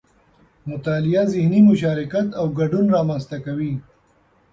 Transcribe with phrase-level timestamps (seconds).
[0.69, 3.73] مطالعه ذهني مشارکت او ګډون رامنځته کوي